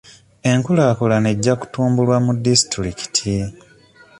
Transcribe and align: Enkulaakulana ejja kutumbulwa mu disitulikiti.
Enkulaakulana 0.51 1.27
ejja 1.33 1.53
kutumbulwa 1.59 2.17
mu 2.25 2.31
disitulikiti. 2.43 3.35